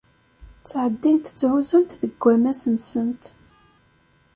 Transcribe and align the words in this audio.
Ttɛeddint 0.61 1.25
tthuzzunt 1.35 1.97
deg 2.01 2.13
ammas-nent. 2.33 3.23